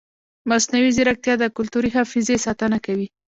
مصنوعي 0.49 0.91
ځیرکتیا 0.97 1.33
د 1.39 1.43
کلتوري 1.57 1.89
حافظې 1.97 2.35
ساتنه 2.45 2.77
کوي. 2.85 3.07